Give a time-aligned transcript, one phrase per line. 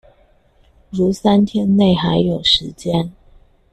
[0.89, 3.11] 如三天内還有時間